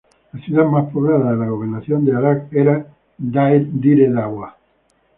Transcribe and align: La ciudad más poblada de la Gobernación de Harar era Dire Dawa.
La 0.33 0.43
ciudad 0.43 0.65
más 0.65 0.91
poblada 0.91 1.29
de 1.29 1.37
la 1.37 1.45
Gobernación 1.47 2.03
de 2.03 2.15
Harar 2.15 2.47
era 2.49 2.87
Dire 3.19 4.09
Dawa. 4.11 4.57